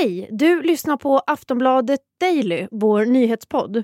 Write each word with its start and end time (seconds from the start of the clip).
Hej! 0.00 0.28
Du 0.30 0.62
lyssnar 0.62 0.96
på 0.96 1.18
Aftonbladet 1.18 2.00
Daily, 2.20 2.66
vår 2.70 3.04
nyhetspodd. 3.04 3.76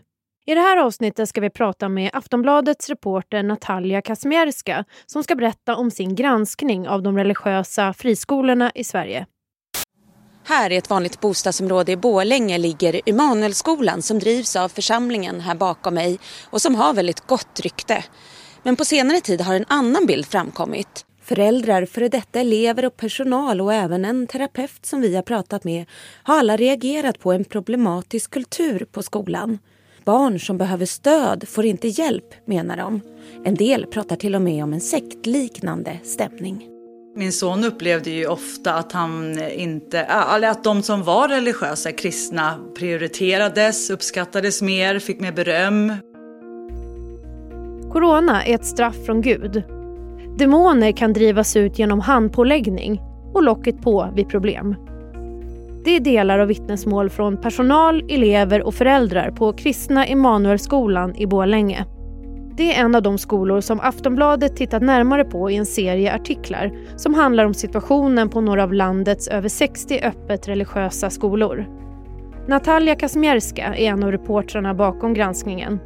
I 0.47 0.55
det 0.55 0.61
här 0.61 0.77
avsnittet 0.77 1.29
ska 1.29 1.41
vi 1.41 1.51
prata 1.51 1.89
med 1.89 2.11
Aftonbladets 2.13 2.89
reporter 2.89 3.43
Natalia 3.43 4.03
Kazmierska 4.03 4.85
som 5.07 5.23
ska 5.23 5.35
berätta 5.35 5.77
om 5.77 5.91
sin 5.91 6.15
granskning 6.15 6.89
av 6.89 7.03
de 7.03 7.19
religiösa 7.19 7.93
friskolorna 7.93 8.73
i 8.75 8.85
Sverige. 8.85 9.27
Här 10.45 10.73
i 10.73 10.77
ett 10.77 10.91
vanligt 10.91 11.21
bostadsområde 11.21 11.93
i 11.93 11.97
Bålänge 11.97 12.59
ligger 12.59 13.09
Immanuelskolan 13.09 14.03
som 14.03 14.19
drivs 14.19 14.57
av 14.57 14.69
församlingen 14.69 15.41
här 15.41 15.55
bakom 15.55 15.95
mig 15.95 16.19
och 16.51 16.63
som 16.63 16.75
har 16.75 16.95
väldigt 16.95 17.27
gott 17.27 17.61
rykte. 17.61 18.05
Men 18.63 18.77
på 18.77 18.85
senare 18.85 19.21
tid 19.21 19.41
har 19.41 19.55
en 19.55 19.65
annan 19.69 20.07
bild 20.07 20.27
framkommit. 20.27 21.06
Föräldrar, 21.29 21.87
före 21.87 22.09
detta 22.09 22.41
elever 22.41 22.85
och 22.85 22.97
personal 22.97 23.61
och 23.61 23.75
även 23.75 24.05
en 24.05 24.27
terapeut 24.27 24.87
som 24.87 25.01
vi 25.01 25.15
har 25.15 25.23
pratat 25.23 25.65
med 25.65 25.85
har 26.23 26.39
alla 26.39 26.57
reagerat 26.57 27.19
på 27.19 27.33
en 27.33 27.45
problematisk 27.45 28.31
kultur 28.31 28.87
på 28.93 29.03
skolan. 29.03 29.59
Barn 30.05 30.41
som 30.41 30.59
behöver 30.59 30.87
stöd 30.87 31.49
får 31.49 31.65
inte 31.65 31.89
hjälp, 31.89 32.35
menar 32.45 32.77
de. 32.77 33.01
En 33.45 33.55
del 33.55 33.87
pratar 33.87 34.17
till 34.17 34.35
och 34.35 34.43
med 34.43 34.65
om 34.65 34.73
en 34.73 34.81
sektliknande 34.81 35.99
stämning. 36.05 36.69
Min 37.17 37.33
son 37.33 37.65
upplevde 37.65 38.11
ju 38.11 38.27
ofta 38.27 38.75
att 38.75 38.93
han 38.93 39.39
inte, 39.53 39.99
eller 39.99 40.49
att 40.49 40.65
de 40.65 40.83
som 40.83 41.03
var 41.03 41.29
religiösa, 41.29 41.93
kristna, 41.93 42.59
prioriterades, 42.79 43.91
uppskattades 43.91 44.63
mer, 44.63 44.99
fick 44.99 45.21
mer 45.21 45.33
beröm. 45.33 45.93
Corona 47.93 48.45
är 48.45 48.55
ett 48.55 48.67
straff 48.67 48.97
från 49.07 49.23
Gud. 49.23 49.76
Demoner 50.39 50.93
kan 50.93 51.13
drivas 51.13 51.57
ut 51.57 51.79
genom 51.79 52.01
handpåläggning 52.01 53.03
och 53.35 53.43
locket 53.43 53.83
på 53.83 54.09
vid 54.15 54.29
problem. 54.29 54.75
Det 55.85 55.97
är 55.97 56.01
delar 56.01 56.39
av 56.39 56.49
vittnesmål 56.49 57.11
från 57.11 57.37
personal, 57.37 58.05
elever 58.09 58.63
och 58.63 58.75
föräldrar 58.75 59.31
på 59.31 59.53
Kristna 59.53 60.07
Emanuelskolan 60.07 61.17
i 61.17 61.27
Borlänge. 61.27 61.85
Det 62.57 62.75
är 62.75 62.85
en 62.85 62.95
av 62.95 63.03
de 63.03 63.19
skolor 63.19 63.61
som 63.61 63.81
Aftonbladet 63.81 64.57
tittat 64.57 64.83
närmare 64.83 65.25
på 65.25 65.51
i 65.51 65.57
en 65.57 65.67
serie 65.67 66.15
artiklar 66.15 66.73
som 66.97 67.15
handlar 67.15 67.45
om 67.45 67.55
situationen 67.55 68.29
på 68.29 68.41
några 68.41 68.63
av 68.63 68.73
landets 68.73 69.29
över 69.29 69.49
60 69.49 70.01
öppet 70.03 70.49
religiösa 70.49 71.11
skolor. 71.11 71.67
Natalia 72.49 72.95
Kazmierska 72.95 73.65
är 73.65 73.87
en 73.87 74.03
av 74.03 74.13
reportrarna 74.13 74.75
bakom 74.75 75.15
granskningen. 75.15 75.79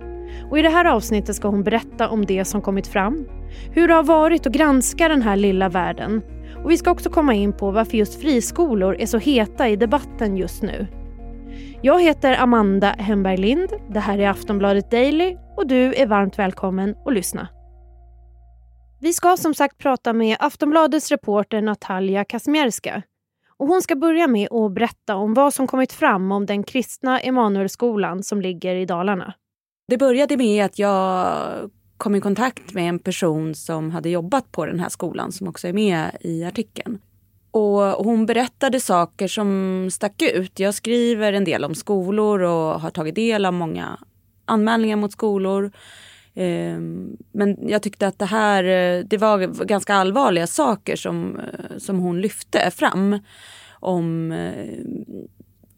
Och 0.51 0.59
I 0.59 0.63
det 0.63 0.69
här 0.69 0.85
avsnittet 0.85 1.37
ska 1.37 1.49
hon 1.49 1.63
berätta 1.63 2.09
om 2.09 2.27
det 2.27 2.45
som 2.45 2.63
kommit 2.63 2.87
fram, 2.87 3.27
hur 3.73 3.89
det 3.89 3.95
har 3.95 4.03
varit 4.03 4.47
att 4.47 4.53
granska 4.53 5.09
den 5.09 5.23
här 5.23 5.37
lilla 5.37 5.69
världen 5.69 6.23
och 6.65 6.71
vi 6.71 6.77
ska 6.77 6.91
också 6.91 7.11
komma 7.11 7.35
in 7.35 7.53
på 7.53 7.71
varför 7.71 7.97
just 7.97 8.21
friskolor 8.21 8.97
är 8.99 9.07
så 9.07 9.19
heta 9.19 9.69
i 9.69 9.77
debatten 9.77 10.37
just 10.37 10.63
nu. 10.63 10.87
Jag 11.83 12.03
heter 12.03 12.37
Amanda 12.41 12.89
Hemberg 12.99 13.37
Lind. 13.37 13.71
Det 13.91 14.01
här 14.01 14.19
är 14.19 14.29
Aftonbladet 14.29 14.91
Daily 14.91 15.37
och 15.57 15.67
du 15.67 15.95
är 15.95 16.07
varmt 16.07 16.39
välkommen 16.39 16.95
att 17.07 17.15
lyssna. 17.15 17.49
Vi 19.01 19.13
ska 19.13 19.37
som 19.37 19.55
sagt 19.55 19.79
prata 19.79 20.13
med 20.13 20.37
Aftonbladets 20.41 21.11
reporter 21.11 21.63
Natalia 21.63 22.25
Kazmierska. 22.25 23.03
Och 23.57 23.67
hon 23.67 23.83
ska 23.83 23.97
börja 23.97 24.27
med 24.27 24.53
att 24.53 24.75
berätta 24.75 25.17
om 25.17 25.35
vad 25.35 25.55
som 25.55 25.67
kommit 25.67 25.93
fram 25.93 26.33
om 26.33 26.47
den 26.47 26.63
kristna 26.63 27.21
Emanuelskolan 27.21 28.23
som 28.23 28.41
ligger 28.41 28.75
i 28.75 28.87
Dalarna. 28.87 29.35
Det 29.89 29.99
började 29.99 30.37
med 30.37 30.65
att 30.65 30.79
jag 30.79 31.37
kom 32.01 32.15
i 32.15 32.21
kontakt 32.21 32.75
med 32.75 32.89
en 32.89 32.99
person 32.99 33.55
som 33.55 33.91
hade 33.91 34.09
jobbat 34.09 34.53
på 34.53 34.67
den 34.67 34.81
här 34.81 34.89
skolan 34.89 35.33
som 35.33 35.49
också 35.49 35.69
är 35.69 35.73
med 35.73 36.17
i 36.21 36.45
artikeln. 36.45 36.99
Och 37.51 37.81
hon 37.81 38.27
berättade 38.27 38.81
saker 38.81 39.29
som 39.29 39.89
stack 39.93 40.23
ut. 40.23 40.59
Jag 40.59 40.75
skriver 40.75 41.33
en 41.33 41.45
del 41.45 41.65
om 41.65 41.75
skolor 41.75 42.41
och 42.41 42.81
har 42.81 42.91
tagit 42.91 43.15
del 43.15 43.47
av 43.47 43.53
många 43.53 43.99
anmälningar 44.45 44.97
mot 44.97 45.13
skolor. 45.13 45.73
Ehm, 46.35 47.17
men 47.33 47.69
jag 47.69 47.83
tyckte 47.83 48.07
att 48.07 48.19
det 48.19 48.27
här 48.27 48.63
det 49.03 49.19
var 49.19 49.65
ganska 49.65 49.95
allvarliga 49.95 50.47
saker 50.47 50.97
som, 50.97 51.41
som 51.79 51.99
hon 51.99 52.21
lyfte 52.21 52.71
fram. 52.71 53.19
Om 53.73 54.33
eh, 54.33 54.81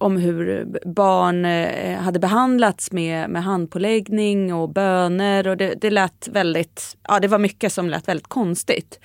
om 0.03 0.17
hur 0.17 0.67
barn 0.85 1.45
eh, 1.45 1.99
hade 1.99 2.19
behandlats 2.19 2.93
med, 2.93 3.31
med 3.31 3.45
handpåläggning 3.45 4.55
och 4.55 4.69
böner 4.69 5.49
och 5.49 5.57
det, 5.57 5.75
det 5.81 5.91
lät 5.91 6.29
väldigt, 6.29 6.97
ja 7.09 7.21
det 7.21 7.29
var 7.29 7.39
mycket 7.39 7.73
som 7.73 7.89
lät 7.89 8.09
väldigt 8.09 8.27
konstigt. 8.27 9.01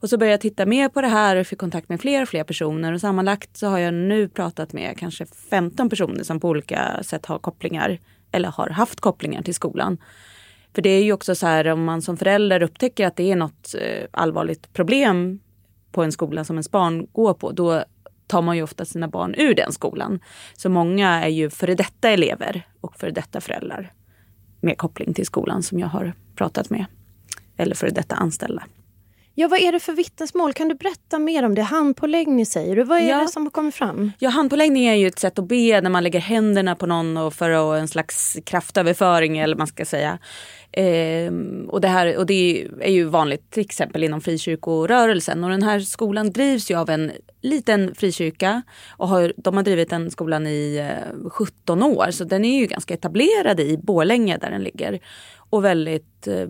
Och 0.00 0.10
så 0.10 0.18
började 0.18 0.32
jag 0.32 0.40
titta 0.40 0.66
mer 0.66 0.88
på 0.88 1.00
det 1.00 1.08
här 1.08 1.36
och 1.36 1.46
fick 1.46 1.58
kontakt 1.58 1.88
med 1.88 2.00
fler 2.00 2.22
och 2.22 2.28
fler 2.28 2.44
personer 2.44 2.92
och 2.92 3.00
sammanlagt 3.00 3.56
så 3.56 3.66
har 3.66 3.78
jag 3.78 3.94
nu 3.94 4.28
pratat 4.28 4.72
med 4.72 4.98
kanske 4.98 5.26
15 5.50 5.90
personer 5.90 6.24
som 6.24 6.40
på 6.40 6.48
olika 6.48 7.02
sätt 7.02 7.26
har 7.26 7.38
kopplingar 7.38 7.98
eller 8.32 8.48
har 8.48 8.68
haft 8.68 9.00
kopplingar 9.00 9.42
till 9.42 9.54
skolan. 9.54 9.98
För 10.74 10.82
det 10.82 10.90
är 10.90 11.02
ju 11.02 11.12
också 11.12 11.34
så 11.34 11.46
här 11.46 11.68
om 11.68 11.84
man 11.84 12.02
som 12.02 12.16
förälder 12.16 12.62
upptäcker 12.62 13.06
att 13.06 13.16
det 13.16 13.32
är 13.32 13.36
något 13.36 13.74
eh, 13.80 14.06
allvarligt 14.10 14.72
problem 14.72 15.40
på 15.92 16.02
en 16.02 16.12
skola 16.12 16.44
som 16.44 16.56
ens 16.56 16.70
barn 16.70 17.06
går 17.12 17.34
på, 17.34 17.52
då 17.52 17.84
tar 18.28 18.42
man 18.42 18.56
ju 18.56 18.62
ofta 18.62 18.84
sina 18.84 19.08
barn 19.08 19.34
ur 19.38 19.54
den 19.54 19.72
skolan. 19.72 20.20
Så 20.56 20.68
många 20.68 21.24
är 21.24 21.28
ju 21.28 21.50
före 21.50 21.74
detta 21.74 22.10
elever 22.10 22.66
och 22.80 22.96
före 22.96 23.10
detta 23.10 23.40
föräldrar 23.40 23.92
med 24.60 24.78
koppling 24.78 25.14
till 25.14 25.26
skolan 25.26 25.62
som 25.62 25.78
jag 25.78 25.88
har 25.88 26.12
pratat 26.34 26.70
med. 26.70 26.86
Eller 27.56 27.74
före 27.74 27.90
detta 27.90 28.14
anställda. 28.14 28.62
Ja, 29.40 29.48
vad 29.48 29.60
är 29.60 29.72
det 29.72 29.80
för 29.80 29.92
vittnesmål? 29.92 30.52
Kan 30.52 30.68
du 30.68 30.74
berätta 30.74 31.18
mer 31.18 31.44
om 31.44 31.54
det? 31.54 31.62
Handpåläggning 31.62 32.46
säger 32.46 32.76
du. 32.76 32.84
Vad 32.84 32.98
är 32.98 33.08
ja. 33.08 33.18
det 33.18 33.28
som 33.28 33.42
har 33.42 33.50
kommit 33.50 33.74
fram? 33.74 34.12
Ja, 34.18 34.30
handpåläggning 34.30 34.86
är 34.86 34.94
ju 34.94 35.06
ett 35.06 35.18
sätt 35.18 35.38
att 35.38 35.48
be 35.48 35.80
när 35.80 35.90
man 35.90 36.02
lägger 36.02 36.20
händerna 36.20 36.74
på 36.74 36.86
någon 36.86 37.16
och 37.16 37.34
för 37.34 37.76
en 37.76 37.88
slags 37.88 38.36
kraftöverföring 38.44 39.38
eller 39.38 39.56
man 39.56 39.66
ska 39.66 39.84
säga. 39.84 40.18
Eh, 40.72 41.32
och, 41.68 41.80
det 41.80 41.88
här, 41.88 42.16
och 42.16 42.26
det 42.26 42.68
är 42.80 42.90
ju 42.90 43.04
vanligt 43.04 43.50
till 43.50 43.60
exempel 43.60 44.04
inom 44.04 44.20
frikyrkorörelsen. 44.20 45.44
Och 45.44 45.50
den 45.50 45.62
här 45.62 45.80
skolan 45.80 46.30
drivs 46.30 46.70
ju 46.70 46.78
av 46.78 46.90
en 46.90 47.12
liten 47.42 47.94
frikyrka. 47.94 48.62
Och 48.90 49.08
har, 49.08 49.32
de 49.36 49.56
har 49.56 49.62
drivit 49.62 49.90
den 49.90 50.10
skolan 50.10 50.46
i 50.46 50.76
eh, 50.76 51.30
17 51.30 51.82
år 51.82 52.10
så 52.10 52.24
den 52.24 52.44
är 52.44 52.60
ju 52.60 52.66
ganska 52.66 52.94
etablerad 52.94 53.60
i 53.60 53.78
Bålänge 53.78 54.38
där 54.38 54.50
den 54.50 54.62
ligger. 54.62 55.00
Och 55.50 55.64
väldigt, 55.64 56.26
eh, 56.26 56.48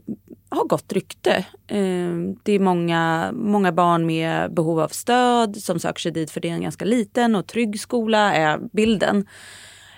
har 0.49 0.65
gott 0.65 0.93
rykte. 0.93 1.37
Eh, 1.67 2.13
det 2.43 2.53
är 2.53 2.59
många, 2.59 3.31
många 3.33 3.73
barn 3.73 4.07
med 4.07 4.55
behov 4.55 4.81
av 4.81 4.89
stöd 4.89 5.57
som 5.57 5.79
söker 5.79 6.01
sig 6.01 6.13
dit 6.13 6.31
för 6.31 6.41
det 6.41 6.49
är 6.49 6.53
en 6.53 6.63
ganska 6.63 6.85
liten 6.85 7.35
och 7.35 7.47
trygg 7.47 7.81
skola 7.81 8.35
är 8.35 8.59
bilden. 8.73 9.27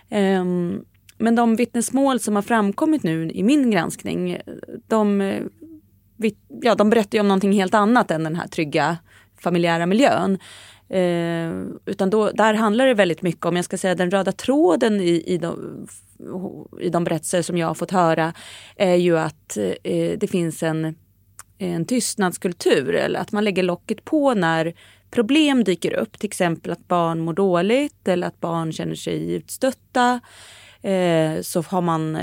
Eh, 0.09 0.45
men 1.19 1.35
de 1.35 1.57
vittnesmål 1.57 2.21
som 2.21 2.35
har 2.35 2.43
framkommit 2.43 3.03
nu 3.03 3.31
i 3.31 3.43
min 3.43 3.71
granskning, 3.71 4.41
de, 4.87 5.21
eh, 5.21 5.43
ja, 6.63 6.75
de 6.75 6.91
berättar 6.91 7.19
ju 7.19 7.21
om 7.21 7.29
någonting 7.29 7.53
helt 7.53 7.75
annat 7.75 8.11
än 8.11 8.25
den 8.25 8.37
här 8.37 8.49
trygga 8.49 8.97
familjära 9.41 9.87
miljön. 9.87 10.39
Eh, 10.89 11.51
utan 11.87 12.11
då, 12.11 12.31
där 12.31 12.55
handlar 12.55 12.87
det 12.87 12.95
väldigt 12.95 13.23
mycket 13.23 13.47
om, 13.47 13.57
jag 13.57 13.65
ska 13.65 13.79
säga 13.79 13.95
den 13.95 14.11
röda 14.11 14.33
tråden 14.33 15.01
i, 15.01 15.23
i, 15.27 15.39
de, 15.39 15.87
i 16.81 16.89
de 16.89 17.05
berättelser 17.05 17.43
som 17.43 17.59
jag 17.59 17.67
har 17.67 17.75
fått 17.75 17.91
höra 17.91 18.33
är 18.77 18.95
ju 18.95 19.19
att 19.19 19.57
eh, 19.57 20.19
det 20.19 20.31
finns 20.31 20.63
en, 20.63 20.95
en 21.59 21.85
tystnadskultur 21.85 22.95
eller 22.95 23.21
att 23.21 23.33
man 23.33 23.45
lägger 23.45 23.63
locket 23.63 24.05
på 24.05 24.35
när 24.35 24.75
problem 25.11 25.65
dyker 25.65 25.93
upp. 25.93 26.19
Till 26.19 26.29
exempel 26.29 26.73
att 26.73 26.89
barn 26.89 27.21
mår 27.21 27.33
dåligt 27.33 28.09
eller 28.09 28.27
att 28.27 28.41
barn 28.41 28.73
känner 28.73 28.95
sig 28.95 29.33
utstötta 29.33 30.21
eh, 30.83 31.41
så 31.43 31.63
har 31.63 31.81
man, 31.81 32.17
eh, 32.17 32.23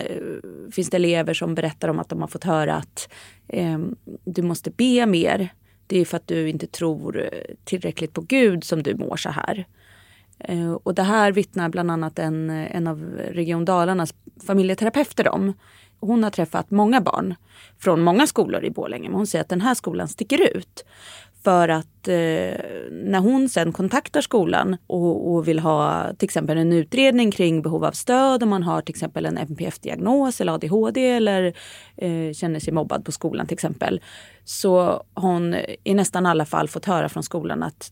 finns 0.72 0.90
det 0.90 0.98
elever 0.98 1.34
som 1.34 1.56
berättar 1.56 1.88
om 1.88 2.00
att 2.00 2.10
de 2.10 2.22
har 2.22 2.28
fått 2.28 2.44
höra 2.44 2.76
att 2.76 3.10
eh, 3.48 3.80
du 4.26 4.42
måste 4.42 4.72
be 4.72 5.06
mer. 5.06 5.50
Det 5.88 6.00
är 6.00 6.06
för 6.06 6.18
att 6.18 6.28
du 6.28 6.50
inte 6.50 6.68
tror 6.68 7.22
eh, 7.22 7.56
tillräckligt 7.64 8.14
på 8.14 8.22
Gud 8.22 8.64
som 8.64 8.84
du 8.84 8.96
mår 8.96 9.16
så 9.16 9.30
här. 9.30 9.66
Eh, 10.40 10.72
och 10.72 10.96
det 10.96 11.04
här 11.04 11.32
vittnar 11.32 11.70
bland 11.70 11.92
annat 11.92 12.20
en, 12.20 12.50
en 12.50 12.88
av 12.88 13.00
Region 13.32 13.66
Dalarnas 13.66 14.14
familjeterapeuter 14.48 15.28
om. 15.28 15.54
Hon 16.00 16.24
har 16.24 16.32
träffat 16.32 16.72
många 16.72 17.02
barn 17.02 17.36
från 17.80 18.02
många 18.02 18.28
skolor 18.28 18.64
i 18.64 18.72
Borlänge. 18.72 19.10
Men 19.10 19.18
hon 19.18 19.28
säger 19.28 19.44
att 19.44 19.50
den 19.50 19.62
här 19.62 19.74
skolan 19.74 20.08
sticker 20.08 20.58
ut. 20.58 20.86
För 21.44 21.70
att 21.70 22.08
eh, 22.08 22.60
när 22.92 23.20
hon 23.20 23.50
sen 23.50 23.72
kontaktar 23.72 24.22
skolan 24.22 24.78
och, 24.88 25.34
och, 25.34 25.48
vill 25.48 25.60
ha 25.60 26.14
till 26.18 26.26
exempel 26.26 26.58
en 26.58 26.74
utredning 26.74 27.32
kring 27.32 27.62
behov 27.62 27.86
av 27.86 27.92
stöd 27.92 28.44
om 28.44 28.50
man 28.50 28.64
har 28.64 28.82
till 28.82 28.94
exempel 28.94 29.26
en 29.26 29.38
NPF-diagnos 29.38 30.42
eller 30.42 30.54
ADHD 30.54 31.10
eller 31.10 31.54
eh, 31.98 32.34
känner 32.34 32.60
sig 32.60 32.74
mobbad 32.74 33.06
på 33.06 33.12
skolan 33.12 33.48
till 33.48 33.54
exempel. 33.54 34.02
Så 34.44 34.80
har 35.14 35.32
hon 35.32 35.56
i 35.84 35.94
nästan 35.94 36.26
alla 36.26 36.46
fall 36.46 36.68
fått 36.68 36.86
höra 36.86 37.10
från 37.10 37.24
skolan 37.24 37.64
att 37.64 37.92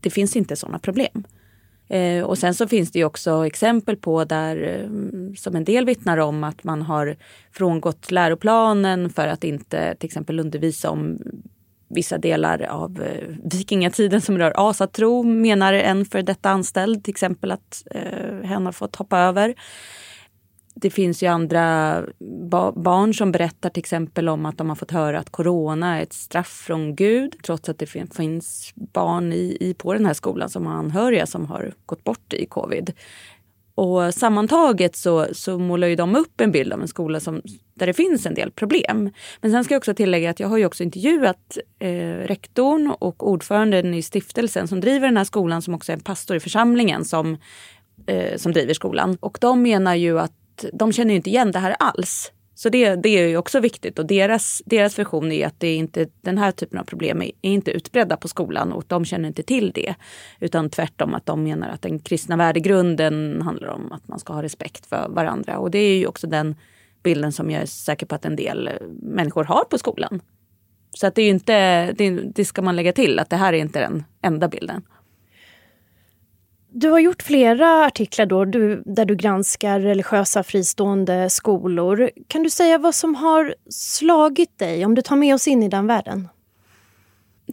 det 0.00 0.10
finns 0.10 0.36
inte 0.36 0.56
sådana 0.56 0.78
problem. 0.78 1.24
Eh, 1.88 2.24
och 2.24 2.38
sen 2.38 2.54
så 2.54 2.68
finns 2.68 2.92
det 2.92 2.98
ju 2.98 3.04
också 3.04 3.46
exempel 3.46 3.96
på 3.96 4.24
där 4.24 4.56
eh, 4.56 4.88
som 5.36 5.56
en 5.56 5.64
del 5.64 5.86
vittnar 5.86 6.18
om 6.18 6.44
att 6.44 6.64
man 6.64 6.82
har 6.82 7.16
frångått 7.52 8.10
läroplanen 8.10 9.10
för 9.10 9.28
att 9.28 9.44
inte 9.44 9.94
till 9.94 10.06
exempel 10.06 10.40
undervisa 10.40 10.90
om 10.90 11.18
vissa 11.88 12.18
delar 12.18 12.62
av 12.62 13.02
eh, 13.02 13.34
vikingatiden 13.44 14.20
som 14.20 14.38
rör 14.38 14.52
asatro 14.70 15.22
menar 15.22 15.72
en 15.72 16.04
för 16.04 16.22
detta 16.22 16.50
anställd 16.50 17.04
till 17.04 17.12
exempel 17.12 17.50
att 17.50 17.82
eh, 17.90 18.40
hen 18.42 18.66
har 18.66 18.72
fått 18.72 18.96
hoppa 18.96 19.18
över. 19.18 19.54
Det 20.74 20.90
finns 20.90 21.22
ju 21.22 21.26
andra 21.26 22.02
ba 22.50 22.72
barn 22.72 23.14
som 23.14 23.32
berättar 23.32 23.70
till 23.70 23.80
exempel 23.80 24.28
om 24.28 24.46
att 24.46 24.58
de 24.58 24.68
har 24.68 24.76
fått 24.76 24.90
höra 24.90 25.18
att 25.18 25.30
corona 25.30 25.98
är 25.98 26.02
ett 26.02 26.12
straff 26.12 26.62
från 26.66 26.96
Gud 26.96 27.36
trots 27.42 27.68
att 27.68 27.78
det 27.78 27.86
fin 27.86 28.06
finns 28.06 28.72
barn 28.74 29.32
i, 29.32 29.56
i, 29.60 29.74
på 29.74 29.92
den 29.92 30.06
här 30.06 30.14
skolan 30.14 30.48
som 30.48 30.66
har 30.66 30.74
anhöriga 30.74 31.26
som 31.26 31.46
har 31.46 31.74
gått 31.86 32.04
bort 32.04 32.32
i 32.32 32.46
covid. 32.46 32.92
Och 33.74 34.14
sammantaget 34.14 34.96
så, 34.96 35.26
så 35.32 35.58
målar 35.58 35.88
ju 35.88 35.96
de 35.96 36.16
upp 36.16 36.40
en 36.40 36.52
bild 36.52 36.72
av 36.72 36.82
en 36.82 36.88
skola 36.88 37.20
som, 37.20 37.42
där 37.74 37.86
det 37.86 37.92
finns 37.92 38.26
en 38.26 38.34
del 38.34 38.50
problem. 38.50 39.10
Men 39.40 39.50
sen 39.50 39.64
ska 39.64 39.74
jag 39.74 39.80
också 39.80 39.94
tillägga 39.94 40.30
att 40.30 40.40
jag 40.40 40.48
har 40.48 40.58
ju 40.58 40.66
också 40.66 40.82
intervjuat 40.82 41.58
eh, 41.78 41.88
rektorn 42.06 42.94
och 42.98 43.28
ordföranden 43.28 43.94
i 43.94 44.02
stiftelsen 44.02 44.68
som 44.68 44.80
driver 44.80 45.08
den 45.08 45.16
här 45.16 45.24
skolan 45.24 45.62
som 45.62 45.74
också 45.74 45.92
är 45.92 45.96
en 45.96 46.02
pastor 46.02 46.36
i 46.36 46.40
församlingen 46.40 47.04
som, 47.04 47.36
eh, 48.06 48.36
som 48.36 48.52
driver 48.52 48.74
skolan. 48.74 49.16
Och 49.20 49.38
de 49.40 49.62
menar 49.62 49.94
ju 49.94 50.20
att 50.20 50.32
de 50.72 50.92
känner 50.92 51.14
inte 51.14 51.30
igen 51.30 51.52
det 51.52 51.58
här 51.58 51.76
alls. 51.78 52.32
Så 52.54 52.68
det, 52.68 52.96
det 52.96 53.08
är 53.08 53.28
ju 53.28 53.36
också 53.36 53.60
viktigt 53.60 53.98
och 53.98 54.06
deras, 54.06 54.62
deras 54.66 54.98
version 54.98 55.32
är 55.32 55.46
att 55.46 55.60
det 55.60 55.66
är 55.66 55.76
inte, 55.76 56.06
den 56.20 56.38
här 56.38 56.52
typen 56.52 56.78
av 56.78 56.84
problem 56.84 57.22
är, 57.22 57.30
är 57.42 57.50
inte 57.50 57.70
utbredda 57.70 58.16
på 58.16 58.28
skolan 58.28 58.72
och 58.72 58.84
de 58.86 59.04
känner 59.04 59.28
inte 59.28 59.42
till 59.42 59.72
det. 59.74 59.94
Utan 60.40 60.70
tvärtom 60.70 61.14
att 61.14 61.26
de 61.26 61.42
menar 61.42 61.68
att 61.68 61.82
den 61.82 61.98
kristna 61.98 62.36
värdegrunden 62.36 63.42
handlar 63.42 63.68
om 63.68 63.92
att 63.92 64.08
man 64.08 64.18
ska 64.18 64.32
ha 64.32 64.42
respekt 64.42 64.86
för 64.86 65.08
varandra. 65.08 65.58
Och 65.58 65.70
det 65.70 65.78
är 65.78 65.98
ju 65.98 66.06
också 66.06 66.26
den 66.26 66.54
bilden 67.02 67.32
som 67.32 67.50
jag 67.50 67.62
är 67.62 67.66
säker 67.66 68.06
på 68.06 68.14
att 68.14 68.24
en 68.24 68.36
del 68.36 68.68
eh, 68.68 68.74
människor 69.02 69.44
har 69.44 69.64
på 69.64 69.78
skolan. 69.78 70.20
Så 70.90 71.06
att 71.06 71.14
det 71.14 71.22
är 71.22 71.30
inte, 71.30 71.92
det, 71.92 72.10
det 72.10 72.44
ska 72.44 72.62
man 72.62 72.76
lägga 72.76 72.92
till 72.92 73.18
att 73.18 73.30
det 73.30 73.36
här 73.36 73.52
är 73.52 73.58
inte 73.58 73.80
den 73.80 74.04
enda 74.22 74.48
bilden. 74.48 74.82
Du 76.76 76.90
har 76.90 76.98
gjort 76.98 77.22
flera 77.22 77.84
artiklar 77.84 78.26
då, 78.26 78.44
du, 78.44 78.82
där 78.86 79.04
du 79.04 79.16
granskar 79.16 79.80
religiösa 79.80 80.42
fristående 80.42 81.30
skolor. 81.30 82.10
Kan 82.28 82.42
du 82.42 82.50
säga 82.50 82.78
vad 82.78 82.94
som 82.94 83.14
har 83.14 83.54
slagit 83.70 84.58
dig, 84.58 84.84
om 84.84 84.94
du 84.94 85.02
tar 85.02 85.16
med 85.16 85.34
oss 85.34 85.48
in 85.48 85.62
i 85.62 85.68
den 85.68 85.86
världen? 85.86 86.28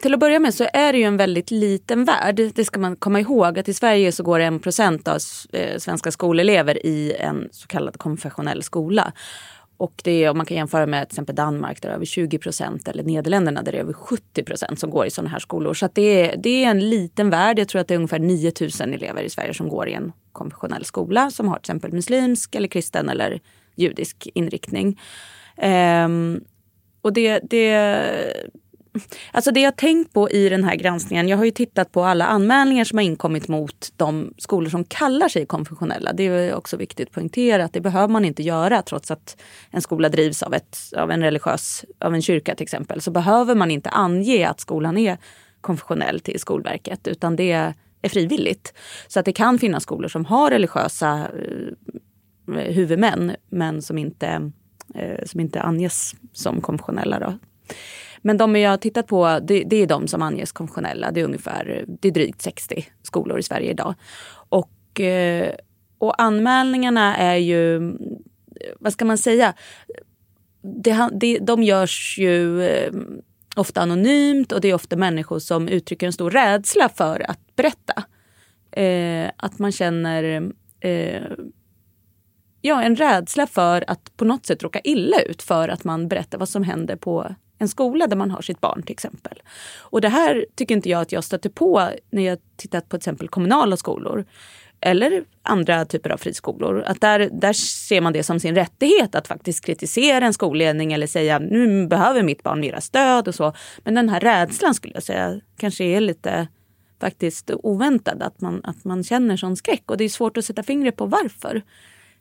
Till 0.02 0.14
att 0.14 0.20
börja 0.20 0.40
med 0.40 0.54
så 0.54 0.68
är 0.74 0.94
det 0.94 1.00
ju 1.00 1.06
en 1.06 1.18
väldigt 1.18 1.52
liten 1.52 2.06
värld. 2.06 2.42
Det 2.56 2.66
ska 2.66 2.80
man 2.80 2.96
komma 2.96 3.20
ihåg 3.20 3.60
att 3.60 3.68
i 3.68 3.74
Sverige 3.74 4.12
så 4.12 4.24
går 4.24 4.40
en 4.40 4.60
procent 4.60 5.08
av 5.08 5.18
eh, 5.54 5.78
svenska 5.78 6.12
skolelever 6.12 6.86
i 6.86 7.14
en 7.20 7.50
så 7.52 7.68
kallad 7.68 7.98
konfessionell 7.98 8.64
skola. 8.64 9.14
Och 9.81 10.01
det 10.04 10.24
är, 10.24 10.30
om 10.30 10.38
man 10.38 10.45
kan 10.45 10.57
jämföra 10.57 10.86
med 10.86 11.10
till 11.10 11.13
exempel 11.13 11.36
Danmark 11.36 11.81
där 11.81 11.89
det 11.89 11.94
är 11.94 11.95
över 11.95 12.06
20 12.06 12.38
procent 12.38 12.88
eller 12.88 13.04
Nederländerna 13.04 13.62
där 13.62 13.72
det 13.72 13.78
är 13.78 13.81
över 13.81 13.94
70 13.94 14.44
procent 14.44 14.80
som 14.80 14.89
går 14.89 15.06
i 15.06 15.10
sådana 15.10 15.30
här 15.30 15.39
skolor. 15.39 15.74
Så 15.74 15.89
det, 15.94 16.01
är, 16.01 16.38
det 16.38 16.63
är 16.63 16.69
en 16.69 16.89
liten 16.89 17.30
värld. 17.30 17.60
Jag 17.60 17.68
tror 17.68 17.81
att 17.81 17.88
det 17.88 17.94
är 17.94 17.95
ungefär 17.95 18.19
9000 18.19 18.94
elever 18.94 19.24
i 19.24 19.30
Sverige 19.30 19.54
som 19.54 19.69
går 19.69 19.89
i 19.89 19.94
en 19.94 20.12
konfessionell 20.31 20.86
skola 20.86 21.31
som 21.31 21.48
har 21.48 21.56
till 21.56 21.62
exempel 21.62 21.94
muslimsk 21.94 22.56
eller 22.56 22.68
kristen 22.68 23.10
eller 23.10 23.39
judisk 23.75 24.28
inriktning. 24.33 25.00
Um, 26.06 26.44
och 27.01 27.13
det, 27.13 27.39
det, 27.44 28.54
Alltså 29.32 29.52
det 29.52 29.60
jag 29.60 29.76
tänkt 29.76 30.14
på 30.14 30.30
i 30.30 30.50
den 30.50 30.64
här 30.64 30.76
granskningen, 30.76 31.28
jag 31.28 31.38
har 31.38 31.46
ju 31.46 31.52
tittat 31.52 31.92
på 31.92 32.04
alla 32.04 32.26
anmälningar 32.26 32.84
som 32.84 32.98
har 32.98 33.04
inkommit 33.04 33.48
mot 33.48 33.94
de 33.98 34.34
skolor 34.38 34.70
som 34.70 34.84
kallar 34.84 35.30
sig 35.30 35.46
konfessionella. 35.46 36.14
Det 36.14 36.24
är 36.24 36.56
också 36.56 36.78
viktigt 36.78 37.08
att 37.08 37.14
poängtera 37.14 37.66
att 37.66 37.74
det 37.74 37.82
behöver 37.82 38.08
man 38.08 38.26
inte 38.26 38.44
göra 38.44 38.82
trots 38.82 39.12
att 39.12 39.42
en 39.70 39.82
skola 39.82 40.10
drivs 40.10 40.44
av, 40.44 40.54
ett, 40.54 40.78
av 40.98 41.12
en 41.12 41.22
religiös, 41.22 41.86
av 42.00 42.14
en 42.14 42.22
kyrka 42.22 42.56
till 42.56 42.64
exempel. 42.64 43.02
Så 43.02 43.12
behöver 43.12 43.56
man 43.56 43.72
inte 43.72 43.90
ange 43.90 44.48
att 44.48 44.60
skolan 44.60 44.98
är 44.98 45.18
konfessionell 45.62 46.20
till 46.20 46.40
Skolverket 46.40 47.08
utan 47.08 47.36
det 47.36 47.52
är 47.52 47.74
frivilligt. 48.10 48.74
Så 49.08 49.20
att 49.20 49.26
det 49.26 49.34
kan 49.34 49.60
finnas 49.60 49.84
skolor 49.84 50.08
som 50.08 50.26
har 50.26 50.50
religiösa 50.50 51.28
eh, 52.48 52.74
huvudmän 52.74 53.36
men 53.50 53.82
som 53.82 53.98
inte, 53.98 54.52
eh, 54.96 55.26
som 55.26 55.40
inte 55.40 55.62
anges 55.62 56.16
som 56.34 56.62
konfessionella. 56.62 57.20
Då. 57.20 57.38
Men 58.22 58.38
de 58.38 58.56
jag 58.56 58.70
har 58.70 58.78
tittat 58.78 59.08
på, 59.08 59.40
det, 59.44 59.64
det, 59.64 59.76
är 59.76 59.88
de 59.88 60.08
som 60.08 60.22
anges 60.22 60.52
konfessionella. 60.52 61.12
Det 61.12 61.22
är 61.22 61.26
ungefär, 61.26 61.86
det 61.88 62.08
är 62.08 62.12
drygt 62.12 62.42
60 62.42 62.86
skolor 63.02 63.40
i 63.40 63.44
Sverige 63.44 63.72
idag. 63.72 63.96
Och, 64.50 65.02
eh, 65.02 65.56
och 65.98 66.22
anmälningarna 66.22 67.18
är 67.18 67.36
ju, 67.36 67.94
vad 68.80 68.94
ska 68.94 69.06
man 69.06 69.18
säga? 69.18 69.54
Det, 70.62 71.10
det, 71.12 71.38
de 71.38 71.64
görs 71.64 72.18
ju 72.20 72.64
eh, 72.64 72.94
ofta 73.56 73.82
anonymt 73.82 74.52
och 74.52 74.62
det 74.62 74.68
är 74.68 74.74
ofta 74.74 74.96
människor 74.96 75.40
som 75.40 75.68
uttrycker 75.68 76.08
en 76.08 76.14
stor 76.14 76.32
rädsla 76.32 76.90
för 76.90 77.30
att 77.30 77.56
berätta. 77.56 78.04
Eh, 78.72 79.32
att 79.36 79.60
man 79.60 79.72
känner 79.72 80.52
eh, 80.80 81.24
ja, 82.62 82.84
en 82.84 82.96
rädsla 82.96 83.48
för 83.48 83.84
att 83.88 84.18
på 84.18 84.26
något 84.26 84.46
sätt 84.46 84.64
råka 84.64 84.80
illa 84.80 85.22
ut 85.22 85.42
för 85.42 85.70
att 85.70 85.84
man 85.84 86.08
berättar 86.08 86.38
vad 86.38 86.50
som 86.50 86.64
händer 86.64 86.96
på 86.96 87.36
en 87.62 87.68
skola 87.68 88.08
där 88.08 88.16
man 88.16 88.31
har 88.31 88.42
sitt 88.42 88.62
barn 88.62 88.84
till 88.84 88.94
exempel. 88.94 89.42
Och 89.80 90.02
det 90.02 90.10
här 90.10 90.46
tycker 90.56 90.75
inte 90.75 90.90
jag 90.90 91.02
att 91.02 91.12
jag 91.12 91.24
stöter 91.24 91.50
på 91.50 91.90
när 92.12 92.24
jag 92.24 92.38
tittat 92.58 92.90
på 92.90 92.98
till 92.98 93.02
exempel 93.02 93.28
kommunala 93.28 93.78
skolor 93.78 94.25
eller 94.81 95.24
andra 95.44 95.86
typer 95.86 96.10
av 96.10 96.18
friskolor. 96.18 96.84
Att 96.86 97.02
där, 97.02 97.30
där 97.31 97.54
ser 97.54 98.02
man 98.02 98.13
det 98.13 98.24
som 98.24 98.40
sin 98.40 98.56
rättighet 98.56 99.16
att 99.16 99.28
faktiskt 99.28 99.66
kritisera 99.66 100.25
en 100.25 100.34
skolledning 100.34 100.94
eller 100.94 101.08
säga 101.08 101.40
nu 101.40 101.88
behöver 101.88 102.24
mitt 102.24 102.44
barn 102.44 102.60
mera 102.60 102.81
stöd 102.81 103.28
och 103.28 103.36
så. 103.36 103.54
Men 103.84 103.96
den 103.96 104.10
här 104.10 104.19
rädslan 104.19 104.74
skulle 104.74 104.94
jag 104.94 105.04
säga 105.04 105.40
kanske 105.58 105.84
är 105.84 106.02
lite 106.02 106.48
faktiskt 107.00 107.52
oväntad. 107.63 108.22
Att 108.22 108.42
man, 108.42 108.62
att 108.63 108.84
man 108.84 109.04
känner 109.04 109.38
sån 109.38 109.56
skräck 109.56 109.84
och 109.92 109.98
det 109.98 110.04
är 110.04 110.10
svårt 110.10 110.38
att 110.38 110.46
sätta 110.46 110.63
fingret 110.63 110.96
på 110.96 111.06
varför. 111.06 111.62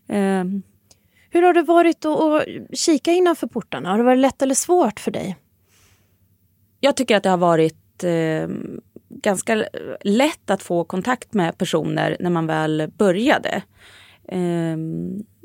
Um, 0.09 0.63
hur 1.31 1.43
har 1.43 1.55
det 1.55 1.63
varit 1.63 2.05
att 2.05 2.45
kika 2.79 3.13
innanför 3.13 3.47
portarna? 3.47 3.91
Har 3.91 3.99
det 3.99 4.05
varit 4.05 4.19
lätt 4.19 4.43
eller 4.43 4.55
svårt 4.55 5.01
för 5.01 5.11
dig? 5.11 5.37
Jag 6.81 6.97
tycker 6.97 7.17
att 7.17 7.23
det 7.23 7.31
har 7.31 7.37
varit 7.37 8.05
eh, 8.05 8.49
ganska 9.09 9.65
lätt 10.01 10.51
att 10.51 10.63
få 10.63 10.85
kontakt 10.85 11.35
med 11.35 11.59
personer 11.59 12.17
när 12.21 12.31
man 12.31 12.47
väl 12.47 12.91
började. 12.97 13.63
Eh, 14.29 14.77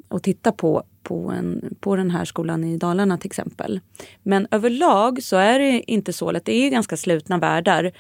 och 0.07 0.23
titta 0.23 0.51
på, 0.51 0.83
på, 1.03 1.31
en, 1.31 1.75
på 1.79 1.95
den 1.95 2.11
här 2.11 2.25
skolan 2.25 2.63
i 2.63 2.77
Dalarna 2.77 3.17
till 3.17 3.29
exempel. 3.29 3.79
Men 4.23 4.47
överlag 4.51 5.23
så 5.23 5.37
är 5.37 5.59
det 5.59 5.91
inte 5.91 6.13
så 6.13 6.31
lätt. 6.31 6.45
Det 6.45 6.55
är 6.55 6.69
ganska 6.69 6.97
slutna 6.97 7.37
världar. 7.37 7.91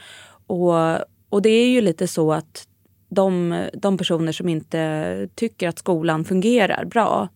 Och, 0.47 0.73
och 1.29 1.41
det 1.41 1.49
är 1.49 1.67
ju 1.67 1.81
lite 1.81 2.07
så 2.07 2.33
att 2.33 2.67
de, 3.09 3.63
de 3.73 3.97
personer 3.97 4.31
som 4.31 4.49
inte 4.49 5.29
tycker 5.35 5.69
att 5.69 5.79
skolan 5.79 6.25
fungerar 6.25 6.85
bra 6.85 7.29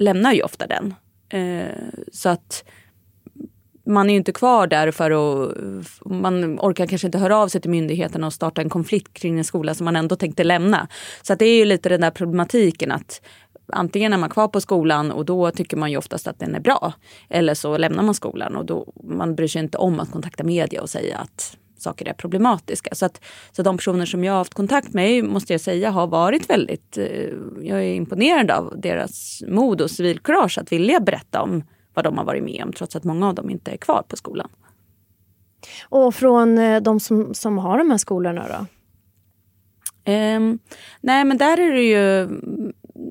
lämnar 0.00 0.32
ju 0.32 0.42
ofta 0.42 0.66
den. 0.66 0.94
Eh, 1.28 1.74
så 2.12 2.28
att 2.28 2.64
man 3.86 4.10
är 4.10 4.14
ju 4.14 4.18
inte 4.18 4.32
kvar 4.32 4.66
där 4.66 4.90
för 4.90 5.10
att... 5.10 5.56
Man 6.04 6.58
orkar 6.60 6.86
kanske 6.86 7.06
inte 7.06 7.18
höra 7.18 7.36
av 7.36 7.48
sig 7.48 7.60
till 7.60 7.70
myndigheterna 7.70 8.26
och 8.26 8.32
starta 8.32 8.62
en 8.62 8.70
konflikt 8.70 9.14
kring 9.14 9.38
en 9.38 9.44
skola 9.44 9.74
som 9.74 9.84
man 9.84 9.96
ändå 9.96 10.16
tänkte 10.16 10.44
lämna. 10.44 10.88
Så 11.22 11.32
att 11.32 11.38
det 11.38 11.44
är 11.44 11.56
ju 11.56 11.64
lite 11.64 11.88
den 11.88 12.00
där 12.00 12.10
problematiken 12.10 12.92
att 12.92 13.20
antingen 13.72 14.12
är 14.12 14.18
man 14.18 14.30
kvar 14.30 14.48
på 14.48 14.60
skolan 14.60 15.10
och 15.10 15.24
då 15.24 15.50
tycker 15.50 15.76
man 15.76 15.90
ju 15.90 15.96
oftast 15.96 16.28
att 16.28 16.38
den 16.38 16.54
är 16.54 16.60
bra. 16.60 16.92
Eller 17.28 17.54
så 17.54 17.76
lämnar 17.76 18.02
man 18.02 18.14
skolan 18.14 18.56
och 18.56 18.64
då 18.64 18.92
man 19.04 19.34
bryr 19.34 19.48
sig 19.48 19.62
inte 19.62 19.78
om 19.78 20.00
att 20.00 20.10
kontakta 20.10 20.44
media 20.44 20.82
och 20.82 20.90
säga 20.90 21.18
att 21.18 21.56
saker 21.82 22.08
är 22.08 22.12
problematiska. 22.12 22.94
Så, 22.94 23.06
att, 23.06 23.24
så 23.52 23.62
de 23.62 23.76
personer 23.76 24.06
som 24.06 24.24
jag 24.24 24.32
har 24.32 24.38
haft 24.38 24.54
kontakt 24.54 24.92
med 24.92 25.24
måste 25.24 25.52
jag 25.52 25.60
säga 25.60 25.90
har 25.90 26.06
varit 26.06 26.50
väldigt, 26.50 26.98
eh, 26.98 27.28
jag 27.62 27.84
är 27.84 27.94
imponerad 27.94 28.50
av 28.50 28.74
deras 28.80 29.42
mod 29.48 29.80
och 29.80 29.90
civilkurage 29.90 30.58
att 30.58 30.72
vilja 30.72 31.00
berätta 31.00 31.42
om 31.42 31.62
vad 31.94 32.04
de 32.04 32.18
har 32.18 32.24
varit 32.24 32.44
med 32.44 32.62
om 32.64 32.72
trots 32.72 32.96
att 32.96 33.04
många 33.04 33.28
av 33.28 33.34
dem 33.34 33.50
inte 33.50 33.70
är 33.70 33.76
kvar 33.76 34.02
på 34.08 34.16
skolan. 34.16 34.48
Och 35.88 36.14
från 36.14 36.58
eh, 36.58 36.82
de 36.82 37.00
som, 37.00 37.34
som 37.34 37.58
har 37.58 37.78
de 37.78 37.90
här 37.90 37.98
skolorna 37.98 38.46
då? 38.48 38.66
Um, 40.12 40.58
nej 41.00 41.24
men 41.24 41.38
där 41.38 41.60
är 41.60 41.72
det 41.72 41.82
ju 41.82 42.28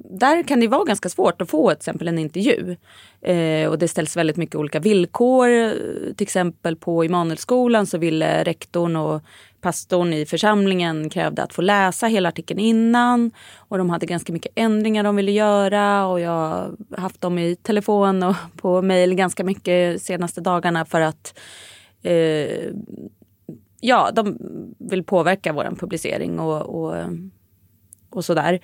där 0.09 0.43
kan 0.43 0.59
det 0.59 0.67
vara 0.67 0.83
ganska 0.83 1.09
svårt 1.09 1.41
att 1.41 1.49
få 1.49 1.69
till 1.69 1.77
exempel 1.77 2.07
en 2.07 2.19
intervju. 2.19 2.75
Eh, 3.21 3.69
och 3.69 3.79
det 3.79 3.87
ställs 3.87 4.17
väldigt 4.17 4.37
mycket 4.37 4.55
olika 4.55 4.79
villkor. 4.79 5.73
Till 6.13 6.25
exempel 6.25 6.75
på 6.75 7.05
Immanuelskolan 7.05 7.85
så 7.85 7.97
ville 7.97 8.43
rektorn 8.43 8.95
och 8.95 9.21
pastorn 9.61 10.13
i 10.13 10.25
församlingen 10.25 11.09
krävde 11.09 11.43
att 11.43 11.53
få 11.53 11.61
läsa 11.61 12.07
hela 12.07 12.29
artikeln 12.29 12.59
innan. 12.59 13.31
Och 13.57 13.77
de 13.77 13.89
hade 13.89 14.05
ganska 14.05 14.33
mycket 14.33 14.51
ändringar 14.55 15.03
de 15.03 15.15
ville 15.15 15.31
göra 15.31 16.05
och 16.05 16.19
jag 16.19 16.29
har 16.31 16.97
haft 16.97 17.21
dem 17.21 17.39
i 17.39 17.55
telefon 17.55 18.23
och 18.23 18.35
på 18.55 18.81
mejl 18.81 19.15
ganska 19.15 19.43
mycket 19.43 20.01
senaste 20.01 20.41
dagarna 20.41 20.85
för 20.85 21.01
att 21.01 21.39
eh, 22.01 22.71
ja, 23.79 24.11
de 24.13 24.37
vill 24.77 25.03
påverka 25.03 25.53
vår 25.53 25.75
publicering 25.79 26.39
och, 26.39 26.61
och, 26.61 26.95
och 28.09 28.25
sådär. 28.25 28.59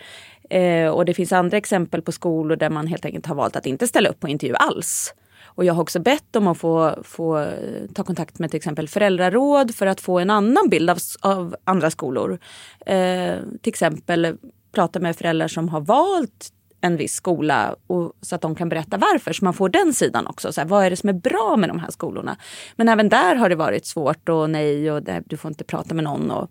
Eh, 0.50 0.90
och 0.90 1.06
det 1.06 1.14
finns 1.14 1.32
andra 1.32 1.58
exempel 1.58 2.02
på 2.02 2.12
skolor 2.12 2.56
där 2.56 2.70
man 2.70 2.88
helt 2.88 3.06
enkelt 3.06 3.26
har 3.26 3.36
valt 3.36 3.56
att 3.56 3.66
inte 3.66 3.88
ställa 3.88 4.10
upp 4.10 4.20
på 4.20 4.28
intervju 4.28 4.56
alls. 4.56 5.14
Och 5.44 5.66
jag 5.66 5.74
har 5.74 5.82
också 5.82 6.00
bett 6.00 6.36
om 6.36 6.48
att 6.48 6.58
få, 6.58 6.96
få 7.04 7.38
eh, 7.38 7.50
ta 7.94 8.04
kontakt 8.04 8.40
med 8.40 8.52
till 8.52 8.58
exempel 8.58 8.88
föräldraråd 8.88 9.76
för 9.76 9.88
att 9.88 10.02
få 10.02 10.20
en 10.20 10.30
annan 10.30 10.70
bild 10.70 10.90
av, 10.90 10.98
av 11.22 11.56
andra 11.64 11.92
skolor. 11.92 12.40
Eh, 12.86 13.36
till 13.62 13.70
exempel 13.70 14.38
prata 14.72 15.00
med 15.00 15.16
föräldrar 15.16 15.48
som 15.48 15.70
har 15.70 15.82
valt 15.82 16.52
en 16.82 16.98
viss 16.98 17.14
skola 17.14 17.76
och, 17.88 18.14
så 18.22 18.36
att 18.36 18.42
de 18.42 18.56
kan 18.56 18.70
berätta 18.70 18.98
varför. 18.98 19.34
Så 19.34 19.46
man 19.46 19.54
får 19.54 19.70
den 19.70 19.94
sidan 19.94 20.28
också. 20.28 20.52
Så 20.54 20.62
här, 20.62 20.68
vad 20.68 20.86
är 20.86 20.90
det 20.90 20.96
som 20.96 21.10
är 21.10 21.14
bra 21.14 21.56
med 21.58 21.70
de 21.70 21.80
här 21.80 21.92
skolorna? 21.92 22.38
Men 22.76 22.90
även 22.90 23.10
där 23.10 23.36
har 23.36 23.50
det 23.50 23.56
varit 23.56 23.86
svårt 23.86 24.30
och 24.30 24.50
nej 24.50 24.92
och 24.92 25.04
det, 25.04 25.24
du 25.26 25.38
får 25.38 25.50
inte 25.50 25.64
prata 25.64 25.96
med 25.96 26.04
någon. 26.04 26.32
Och, 26.32 26.50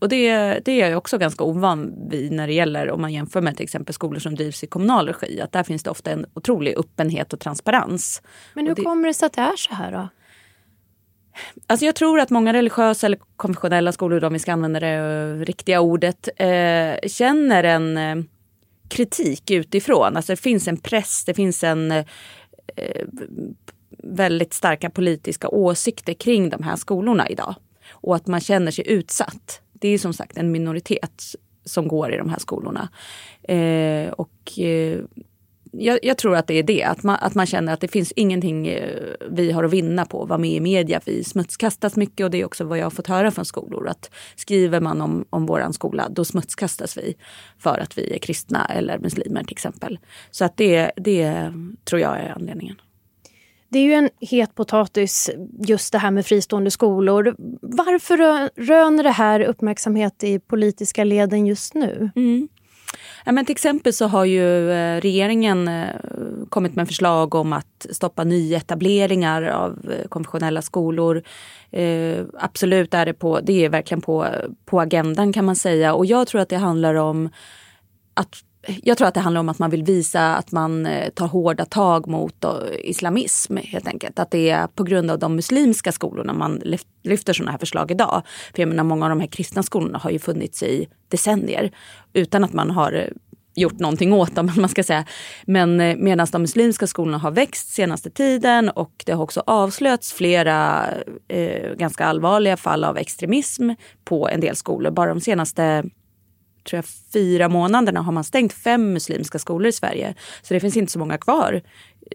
och 0.00 0.08
det, 0.08 0.30
det 0.64 0.82
är 0.82 0.88
jag 0.88 0.98
också 0.98 1.18
ganska 1.18 1.44
ovan 1.44 2.08
vid 2.10 2.32
när 2.32 2.46
det 2.46 2.52
gäller 2.52 2.90
om 2.90 3.00
man 3.00 3.12
jämför 3.12 3.40
med 3.40 3.56
till 3.56 3.64
exempel 3.64 3.94
skolor 3.94 4.18
som 4.18 4.34
drivs 4.34 4.64
i 4.64 4.66
kommunal 4.66 5.06
regi. 5.06 5.40
Att 5.40 5.52
där 5.52 5.62
finns 5.62 5.82
det 5.82 5.90
ofta 5.90 6.10
en 6.10 6.26
otrolig 6.34 6.78
öppenhet 6.78 7.32
och 7.32 7.40
transparens. 7.40 8.22
Men 8.54 8.66
hur 8.66 8.74
det, 8.74 8.82
kommer 8.82 9.08
det 9.08 9.14
sig 9.14 9.26
att 9.26 9.32
det 9.32 9.40
är 9.40 9.56
så 9.56 9.74
här 9.74 9.92
då? 9.92 10.08
Alltså 11.66 11.86
jag 11.86 11.94
tror 11.94 12.20
att 12.20 12.30
många 12.30 12.52
religiösa 12.52 13.06
eller 13.06 13.18
konfessionella 13.36 13.92
skolor, 13.92 14.24
om 14.24 14.32
vi 14.32 14.38
ska 14.38 14.52
använda 14.52 14.80
det 14.80 15.34
riktiga 15.34 15.80
ordet, 15.80 16.28
eh, 16.36 17.08
känner 17.08 17.64
en 17.64 17.96
eh, 17.96 18.16
kritik 18.88 19.50
utifrån. 19.50 20.16
Alltså 20.16 20.32
det 20.32 20.36
finns 20.36 20.68
en 20.68 20.76
press, 20.76 21.24
det 21.24 21.34
finns 21.34 21.64
en 21.64 21.90
eh, 21.90 22.04
väldigt 23.98 24.54
starka 24.54 24.90
politiska 24.90 25.48
åsikter 25.48 26.14
kring 26.14 26.50
de 26.50 26.62
här 26.62 26.76
skolorna 26.76 27.28
idag. 27.28 27.54
Och 27.90 28.16
att 28.16 28.26
man 28.26 28.40
känner 28.40 28.70
sig 28.70 28.88
utsatt. 28.88 29.60
Det 29.86 29.94
är 29.94 29.98
som 29.98 30.12
sagt 30.12 30.36
en 30.36 30.52
minoritet 30.52 31.22
som 31.64 31.88
går 31.88 32.14
i 32.14 32.16
de 32.16 32.28
här 32.28 32.38
skolorna. 32.38 32.88
Eh, 33.42 34.12
och 34.12 34.58
eh, 34.58 35.00
jag, 35.72 35.98
jag, 36.02 36.18
tror 36.18 36.36
att 36.36 36.46
det 36.46 36.54
är 36.54 36.62
det, 36.62 36.84
att 36.84 37.02
man, 37.02 37.16
att 37.20 37.34
man 37.34 37.46
känner 37.46 37.72
att 37.72 37.80
det 37.80 37.88
finns 37.88 38.12
ingenting 38.12 38.66
eh, 38.66 39.14
vi 39.30 39.52
har 39.52 39.64
att 39.64 39.70
vinna 39.70 40.04
på 40.06 40.22
att 40.22 40.28
vara 40.28 40.38
med 40.38 40.50
i 40.50 40.60
media. 40.60 41.00
Vi 41.04 41.24
smutskastas 41.24 41.96
mycket 41.96 42.24
och 42.24 42.30
det 42.30 42.40
är 42.40 42.44
också 42.44 42.64
vad 42.64 42.78
jag 42.78 42.84
har 42.84 42.90
fått 42.90 43.06
höra 43.06 43.30
från 43.30 43.44
skolor. 43.44 43.88
Att 43.88 44.10
skriver 44.36 44.80
man 44.80 45.00
om, 45.00 45.24
om 45.30 45.46
våran 45.46 45.72
skola 45.72 46.08
då 46.10 46.24
smutskastas 46.24 46.96
vi 46.96 47.14
för 47.58 47.78
att 47.78 47.98
vi 47.98 48.14
är 48.14 48.18
kristna 48.18 48.66
eller 48.66 48.98
muslimer 48.98 49.44
till 49.44 49.52
exempel. 49.52 49.98
Så 50.30 50.44
att 50.44 50.56
det, 50.56 50.92
det 50.96 51.52
tror 51.84 52.00
jag 52.00 52.18
är 52.18 52.32
anledningen. 52.36 52.76
Det 53.76 53.80
är 53.80 53.84
ju 53.84 53.92
en 53.92 54.10
het 54.20 54.54
potatis 54.54 55.30
just 55.58 55.92
det 55.92 55.98
här 55.98 56.10
med 56.10 56.26
fristående 56.26 56.70
skolor. 56.70 57.34
Varför 57.62 58.16
röner 58.66 59.02
det 59.02 59.10
här 59.10 59.40
uppmärksamhet 59.40 60.24
i 60.24 60.38
politiska 60.38 61.04
leden 61.04 61.46
just 61.46 61.74
nu? 61.74 62.10
Mm. 62.16 62.48
Ja, 63.24 63.32
men 63.32 63.44
till 63.44 63.52
exempel 63.52 63.92
så 63.92 64.06
har 64.06 64.24
ju 64.24 64.70
eh, 64.70 65.00
regeringen 65.00 65.68
eh, 65.68 65.86
kommit 66.48 66.76
med 66.76 66.86
förslag 66.88 67.34
om 67.34 67.52
att 67.52 67.86
stoppa 67.90 68.24
nyetableringar 68.24 69.42
av 69.42 69.90
eh, 69.90 70.08
konfessionella 70.08 70.62
skolor. 70.62 71.22
Eh, 71.70 72.24
absolut 72.38 72.94
är 72.94 73.06
det 73.06 73.14
på, 73.14 73.40
det 73.40 73.64
är 73.64 73.68
verkligen 73.68 74.00
på, 74.00 74.26
på 74.64 74.80
agendan 74.80 75.32
kan 75.32 75.44
man 75.44 75.56
säga 75.56 75.94
och 75.94 76.06
jag 76.06 76.26
tror 76.26 76.40
att 76.40 76.48
det 76.48 76.56
handlar 76.56 76.94
om 76.94 77.30
att 78.14 78.36
jag 78.82 78.98
tror 78.98 79.08
att 79.08 79.14
det 79.14 79.20
handlar 79.20 79.40
om 79.40 79.48
att 79.48 79.58
man 79.58 79.70
vill 79.70 79.82
visa 79.82 80.36
att 80.36 80.52
man 80.52 80.86
eh, 80.86 81.08
tar 81.08 81.26
hårda 81.26 81.64
tag 81.64 82.08
mot 82.08 82.44
eh, 82.44 82.50
islamism 82.84 83.56
helt 83.56 83.88
enkelt. 83.88 84.18
Att 84.18 84.30
det 84.30 84.50
är 84.50 84.66
på 84.66 84.84
grund 84.84 85.10
av 85.10 85.18
de 85.18 85.36
muslimska 85.36 85.92
skolorna 85.92 86.32
man 86.32 86.62
lyfter 87.02 87.32
sådana 87.32 87.50
här 87.50 87.58
förslag 87.58 87.90
idag. 87.90 88.22
För 88.54 88.62
jag 88.62 88.68
menar 88.68 88.84
många 88.84 89.04
av 89.04 89.08
de 89.08 89.20
här 89.20 89.26
kristna 89.26 89.62
skolorna 89.62 89.98
har 89.98 90.10
ju 90.10 90.18
funnits 90.18 90.62
i 90.62 90.88
decennier 91.08 91.70
utan 92.12 92.44
att 92.44 92.52
man 92.52 92.70
har 92.70 92.92
eh, 92.92 93.08
gjort 93.54 93.78
någonting 93.78 94.12
åt 94.12 94.34
dem. 94.34 94.52
Man 94.56 94.68
ska 94.68 94.82
säga. 94.82 95.04
Men 95.44 95.76
medan 95.76 96.26
de 96.32 96.42
muslimska 96.42 96.86
skolorna 96.86 97.18
har 97.18 97.30
växt 97.30 97.68
senaste 97.68 98.10
tiden 98.10 98.68
och 98.68 99.02
det 99.06 99.12
har 99.12 99.22
också 99.22 99.42
avslöjats 99.46 100.12
flera 100.12 100.84
eh, 101.28 101.74
ganska 101.74 102.04
allvarliga 102.04 102.56
fall 102.56 102.84
av 102.84 102.98
extremism 102.98 103.70
på 104.04 104.28
en 104.28 104.40
del 104.40 104.56
skolor. 104.56 104.90
Bara 104.90 105.08
de 105.08 105.20
senaste 105.20 105.84
tror 106.66 106.78
jag, 106.78 106.84
fyra 107.12 107.48
månaderna 107.48 108.00
har 108.00 108.12
man 108.12 108.24
stängt 108.24 108.52
fem 108.52 108.92
muslimska 108.92 109.38
skolor 109.38 109.66
i 109.66 109.72
Sverige. 109.72 110.14
Så 110.42 110.54
det 110.54 110.60
finns 110.60 110.76
inte 110.76 110.92
så 110.92 110.98
många 110.98 111.18
kvar 111.18 111.60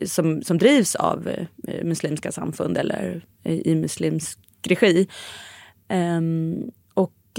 som, 0.06 0.42
som 0.42 0.58
drivs 0.58 0.96
av 0.96 1.28
eh, 1.68 1.84
muslimska 1.84 2.32
samfund 2.32 2.78
eller 2.78 3.26
eh, 3.44 3.54
i 3.54 3.76
muslimsk 3.76 4.40
regi. 4.68 5.08
Um, 5.90 6.72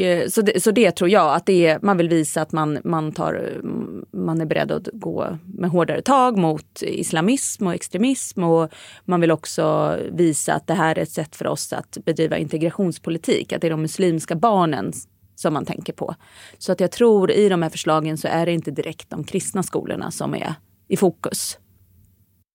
Eh, 0.01 0.29
så, 0.29 0.43
det, 0.43 0.63
så 0.63 0.71
det 0.71 0.91
tror 0.91 1.11
jag, 1.11 1.35
att 1.35 1.47
det 1.47 1.67
är, 1.67 1.79
man 1.83 1.97
vill 1.97 2.09
visa 2.09 2.43
att 2.43 2.53
man, 2.53 2.79
man, 2.85 3.13
tar, 3.13 3.35
mm, 3.35 4.05
man 4.13 4.41
är 4.41 4.47
beredd 4.47 4.73
att 4.73 4.89
gå 4.93 5.39
med 5.45 5.71
hårdare 5.71 6.03
tag 6.03 6.39
mot 6.39 6.83
islamism 6.83 7.67
och 7.67 7.75
extremism. 7.75 8.43
Och 8.45 8.73
man 9.05 9.21
vill 9.21 9.31
också 9.31 9.97
visa 10.13 10.55
att 10.55 10.67
det 10.67 10.75
här 10.75 10.99
är 10.99 11.03
ett 11.03 11.11
sätt 11.11 11.37
för 11.37 11.47
oss 11.47 11.73
att 11.73 11.99
bedriva 12.05 12.39
integrationspolitik. 12.39 13.53
Att 13.53 13.61
det 13.61 13.69
är 13.69 13.71
de 13.71 13.83
muslimska 13.83 14.35
barnen 14.35 14.93
som 15.35 15.55
man 15.55 15.65
tänker 15.65 15.93
på. 15.93 16.15
Så 16.59 16.73
att 16.73 16.81
jag 16.81 16.91
tror 16.91 17.31
i 17.31 17.49
de 17.49 17.63
här 17.63 17.71
förslagen 17.71 18.19
så 18.19 18.29
är 18.29 18.47
det 18.47 18.53
inte 18.53 18.71
direkt 18.71 19.11
de 19.11 19.25
kristna 19.25 19.63
skolorna 19.63 20.11
som 20.11 20.35
är 20.35 20.55
i 20.89 20.97
fokus. 20.97 21.59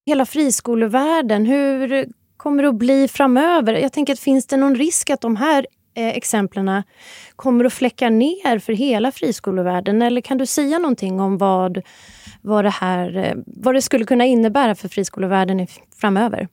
Hela 0.05 0.25
friskolevärlden, 0.25 1.45
hur 1.45 2.07
kommer 2.37 2.63
det 2.63 2.69
att 2.69 2.75
bli 2.75 3.07
framöver? 3.07 3.73
Jag 3.73 3.93
tänker 3.93 4.13
att 4.13 4.19
finns 4.19 4.47
det 4.47 4.57
någon 4.57 4.75
risk 4.75 5.09
att 5.09 5.21
de 5.21 5.35
här 5.35 5.67
eh, 5.95 6.07
exemplen 6.07 6.83
kommer 7.35 7.65
att 7.65 7.73
fläcka 7.73 8.09
ner 8.09 8.59
för 8.59 8.73
hela 8.73 9.11
friskolovärlden? 9.11 10.01
Eller 10.01 10.21
kan 10.21 10.37
du 10.37 10.45
säga 10.45 10.79
någonting 10.79 11.19
om 11.19 11.37
vad, 11.37 11.81
vad, 12.41 12.65
det, 12.65 12.69
här, 12.69 13.17
eh, 13.17 13.33
vad 13.45 13.75
det 13.75 13.81
skulle 13.81 14.05
kunna 14.05 14.25
innebära 14.25 14.75
för 14.75 14.87
friskolovärlden 14.87 15.67
framöver? 16.01 16.47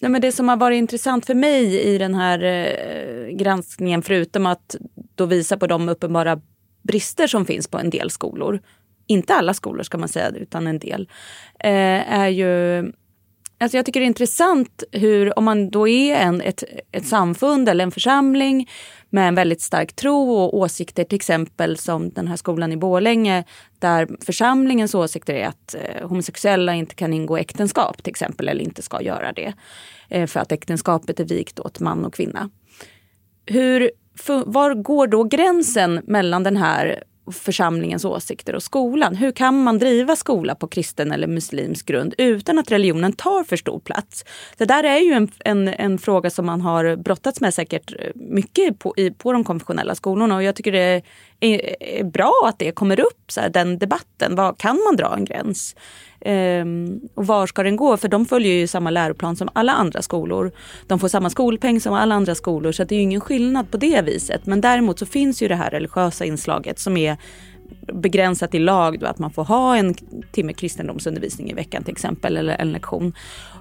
Ja, 0.00 0.08
men 0.08 0.20
det 0.20 0.32
som 0.32 0.48
har 0.48 0.56
varit 0.56 0.76
intressant 0.76 1.26
för 1.26 1.34
mig 1.34 1.80
i 1.80 1.98
den 1.98 2.14
här 2.14 2.42
eh, 2.44 3.36
granskningen, 3.36 4.02
förutom 4.02 4.46
att 4.46 4.76
då 5.16 5.26
visa 5.26 5.56
på 5.56 5.66
de 5.66 5.88
uppenbara 5.88 6.40
brister 6.82 7.26
som 7.26 7.46
finns 7.46 7.68
på 7.68 7.78
en 7.78 7.90
del 7.90 8.10
skolor, 8.10 8.60
inte 9.06 9.34
alla 9.34 9.54
skolor 9.54 9.82
ska 9.82 9.98
man 9.98 10.08
säga, 10.08 10.30
utan 10.30 10.66
en 10.66 10.78
del, 10.78 11.08
eh, 11.60 12.12
är 12.12 12.28
ju 12.28 12.92
Alltså 13.58 13.76
jag 13.76 13.86
tycker 13.86 14.00
det 14.00 14.04
är 14.04 14.08
intressant 14.08 14.84
hur, 14.92 15.38
om 15.38 15.44
man 15.44 15.70
då 15.70 15.88
är 15.88 16.16
en, 16.16 16.40
ett, 16.40 16.64
ett 16.92 17.06
samfund 17.06 17.68
eller 17.68 17.84
en 17.84 17.90
församling 17.90 18.70
med 19.10 19.28
en 19.28 19.34
väldigt 19.34 19.60
stark 19.60 19.92
tro 19.92 20.30
och 20.30 20.56
åsikter, 20.56 21.04
till 21.04 21.16
exempel 21.16 21.76
som 21.76 22.10
den 22.10 22.28
här 22.28 22.36
skolan 22.36 22.72
i 22.72 22.76
Bålänge 22.76 23.44
där 23.78 24.08
församlingens 24.24 24.94
åsikter 24.94 25.34
är 25.34 25.46
att 25.46 25.74
eh, 25.74 26.08
homosexuella 26.08 26.74
inte 26.74 26.94
kan 26.94 27.12
ingå 27.12 27.36
äktenskap 27.36 28.02
till 28.02 28.10
exempel 28.10 28.48
eller 28.48 28.64
inte 28.64 28.82
ska 28.82 29.02
göra 29.02 29.32
det. 29.32 29.52
Eh, 30.08 30.26
för 30.26 30.40
att 30.40 30.52
äktenskapet 30.52 31.20
är 31.20 31.24
vikt 31.24 31.60
åt 31.60 31.80
man 31.80 32.04
och 32.04 32.14
kvinna. 32.14 32.50
Hur, 33.46 33.90
var 34.46 34.74
går 34.74 35.06
då 35.06 35.24
gränsen 35.24 36.00
mellan 36.06 36.42
den 36.42 36.56
här 36.56 37.02
församlingens 37.32 38.04
åsikter 38.04 38.54
och 38.54 38.62
skolan. 38.62 39.16
Hur 39.16 39.32
kan 39.32 39.62
man 39.62 39.78
driva 39.78 40.16
skola 40.16 40.54
på 40.54 40.68
kristen 40.68 41.12
eller 41.12 41.26
muslimsk 41.26 41.86
grund 41.86 42.14
utan 42.18 42.58
att 42.58 42.70
religionen 42.70 43.12
tar 43.12 43.44
för 43.44 43.56
stor 43.56 43.80
plats? 43.80 44.24
Det 44.56 44.64
där 44.64 44.84
är 44.84 44.98
ju 44.98 45.12
en, 45.12 45.28
en, 45.44 45.68
en 45.68 45.98
fråga 45.98 46.30
som 46.30 46.46
man 46.46 46.60
har 46.60 46.96
brottats 46.96 47.40
med 47.40 47.54
säkert 47.54 47.92
mycket 48.14 48.78
på, 48.78 48.94
i, 48.96 49.10
på 49.10 49.32
de 49.32 49.44
konfessionella 49.44 49.94
skolorna 49.94 50.36
och 50.36 50.42
jag 50.42 50.54
tycker 50.54 50.72
det 50.72 51.02
är, 51.54 51.82
är 51.82 52.04
bra 52.04 52.42
att 52.44 52.58
det 52.58 52.72
kommer 52.72 53.00
upp, 53.00 53.24
så 53.28 53.40
här, 53.40 53.48
den 53.48 53.78
debatten. 53.78 54.34
Var, 54.34 54.54
kan 54.58 54.80
man 54.86 54.96
dra 54.96 55.14
en 55.14 55.24
gräns? 55.24 55.76
Ehm, 56.20 57.00
och 57.14 57.26
var 57.26 57.46
ska 57.46 57.62
den 57.62 57.76
gå? 57.76 57.96
För 57.96 58.08
de 58.08 58.26
följer 58.26 58.52
ju 58.52 58.66
samma 58.66 58.90
läroplan 58.90 59.36
som 59.36 59.48
alla 59.52 59.72
andra 59.72 60.02
skolor. 60.02 60.52
De 60.86 60.98
får 60.98 61.08
samma 61.08 61.30
skolpeng 61.30 61.80
som 61.80 61.94
alla 61.94 62.14
andra 62.14 62.34
skolor 62.34 62.72
så 62.72 62.84
det 62.84 62.94
är 62.94 62.96
ju 62.96 63.02
ingen 63.02 63.20
skillnad 63.20 63.70
på 63.70 63.76
det 63.76 64.02
viset. 64.02 64.46
Men 64.46 64.60
däremot 64.60 64.98
så 64.98 65.06
finns 65.06 65.42
ju 65.42 65.48
det 65.48 65.54
här 65.54 65.70
religiösa 65.70 66.24
inslaget 66.24 66.78
som 66.78 66.96
är 66.96 67.16
begränsat 67.92 68.54
i 68.54 68.58
lag 68.58 68.98
då 69.00 69.06
att 69.06 69.18
man 69.18 69.30
får 69.30 69.44
ha 69.44 69.76
en 69.76 69.94
timme 70.32 70.52
kristendomsundervisning 70.52 71.50
i 71.50 71.54
veckan 71.54 71.84
till 71.84 71.92
exempel 71.92 72.36
eller 72.36 72.54
en 72.54 72.72
lektion. 72.72 73.12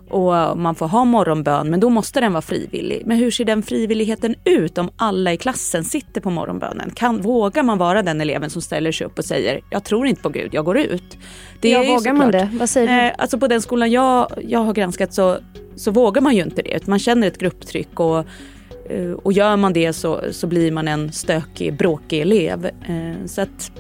Och 0.10 0.58
man 0.58 0.76
får 0.76 0.88
ha 0.88 1.06
morgonbön 1.06 1.70
men 1.70 1.80
då 1.80 1.90
måste 1.90 2.22
den 2.22 2.34
vara 2.34 2.42
frivillig. 2.42 3.04
Men 3.06 3.18
hur 3.18 3.32
ser 3.32 3.46
den 3.46 3.64
frivilligheten 3.64 4.36
ut 4.44 4.78
om 4.78 4.90
alla 4.96 5.34
i 5.34 5.38
klassen 5.38 5.84
sitter 5.84 6.22
på 6.22 6.30
morgonbönen? 6.30 6.92
Kan, 6.96 7.22
vågar 7.22 7.64
man 7.64 7.78
vara 7.78 8.02
den 8.02 8.22
eleven 8.22 8.50
som 8.50 8.62
ställer 8.62 8.92
sig 8.92 9.08
upp 9.08 9.20
och 9.20 9.26
säger 9.26 9.62
jag 9.70 9.84
tror 9.84 10.08
inte 10.08 10.22
på 10.22 10.30
Gud, 10.30 10.54
jag 10.54 10.66
går 10.66 10.78
ut? 10.78 11.18
Det 11.62 11.70
ja, 11.70 11.84
vågar 11.84 12.14
man 12.14 12.32
det? 12.32 12.50
Vad 12.54 12.70
säger 12.70 12.88
du? 12.88 13.08
Eh, 13.08 13.14
alltså 13.18 13.40
på 13.40 13.48
den 13.48 13.62
skolan 13.62 13.92
jag, 13.92 14.32
jag 14.48 14.60
har 14.60 14.74
granskat 14.74 15.14
så, 15.14 15.38
så 15.76 15.92
vågar 15.92 16.22
man 16.22 16.36
ju 16.36 16.44
inte 16.44 16.62
det. 16.62 16.88
Man 16.88 17.00
känner 17.00 17.28
ett 17.28 17.38
grupptryck 17.38 18.00
och 18.00 18.18
eh, 18.90 19.12
och 19.12 19.34
gör 19.34 19.58
man 19.58 19.74
det 19.74 19.94
så, 19.94 20.22
så 20.32 20.48
blir 20.48 20.72
man 20.72 20.88
en 20.88 21.12
stökig, 21.12 21.78
bråkig 21.78 22.22
elev. 22.22 22.66
Eh, 22.66 23.26
så, 23.26 23.42
att, 23.42 23.72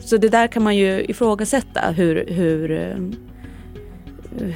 så 0.00 0.16
det 0.16 0.28
där 0.28 0.46
kan 0.46 0.62
man 0.62 0.76
ju 0.76 1.04
ifrågasätta 1.04 1.80
hur, 1.90 2.26
hur, 2.28 2.96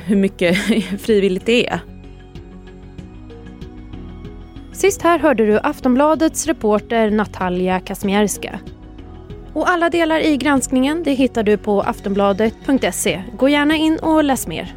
hur 0.06 0.16
mycket 0.16 0.56
frivilligt 1.00 1.46
det 1.46 1.68
är. 1.68 1.80
Sist 4.72 5.02
här 5.02 5.18
hörde 5.18 5.46
du 5.46 5.58
Aftonbladets 5.62 6.46
reporter 6.46 7.10
Natalia 7.10 7.80
Kasmierska. 7.80 8.58
Och 9.52 9.70
alla 9.70 9.90
delar 9.90 10.20
i 10.20 10.36
granskningen 10.36 11.02
det 11.02 11.12
hittar 11.12 11.42
du 11.42 11.56
på 11.56 11.80
aftonbladet.se. 11.80 13.22
Gå 13.38 13.48
gärna 13.48 13.76
in 13.76 13.98
och 14.02 14.24
läs 14.24 14.46
mer. 14.46 14.74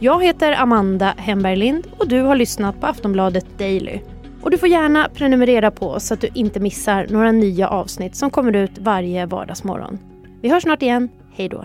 Jag 0.00 0.24
heter 0.24 0.52
Amanda 0.52 1.14
Hemberg 1.16 1.56
Lind 1.56 1.86
och 1.98 2.08
du 2.08 2.20
har 2.20 2.36
lyssnat 2.36 2.80
på 2.80 2.86
Aftonbladet 2.86 3.58
Daily. 3.58 3.98
Och 4.42 4.50
du 4.50 4.58
får 4.58 4.68
gärna 4.68 5.08
prenumerera 5.14 5.70
på 5.70 5.88
oss 5.88 6.06
så 6.06 6.14
att 6.14 6.20
du 6.20 6.28
inte 6.34 6.60
missar 6.60 7.06
några 7.10 7.32
nya 7.32 7.68
avsnitt 7.68 8.16
som 8.16 8.30
kommer 8.30 8.56
ut 8.56 8.78
varje 8.78 9.26
vardagsmorgon. 9.26 9.98
Vi 10.42 10.48
hörs 10.48 10.62
snart 10.62 10.82
igen. 10.82 11.08
Hej 11.32 11.48
då! 11.48 11.64